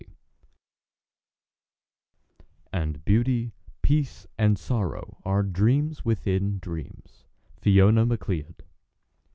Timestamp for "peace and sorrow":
3.83-5.19